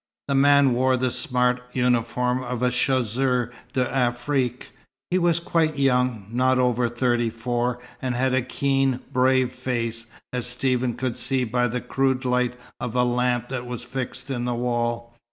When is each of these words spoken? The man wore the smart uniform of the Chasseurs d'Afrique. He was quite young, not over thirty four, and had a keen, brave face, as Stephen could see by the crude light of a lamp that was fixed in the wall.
The 0.27 0.33
man 0.33 0.73
wore 0.73 0.97
the 0.97 1.11
smart 1.11 1.61
uniform 1.73 2.41
of 2.43 2.61
the 2.61 2.71
Chasseurs 2.71 3.53
d'Afrique. 3.73 4.71
He 5.11 5.19
was 5.19 5.39
quite 5.39 5.77
young, 5.77 6.25
not 6.31 6.57
over 6.57 6.89
thirty 6.89 7.29
four, 7.29 7.77
and 8.01 8.15
had 8.15 8.33
a 8.33 8.41
keen, 8.41 9.01
brave 9.13 9.51
face, 9.51 10.07
as 10.33 10.47
Stephen 10.47 10.95
could 10.95 11.17
see 11.17 11.43
by 11.43 11.67
the 11.67 11.81
crude 11.81 12.25
light 12.25 12.55
of 12.79 12.95
a 12.95 13.03
lamp 13.03 13.49
that 13.49 13.67
was 13.67 13.83
fixed 13.83 14.31
in 14.31 14.45
the 14.45 14.55
wall. 14.55 15.13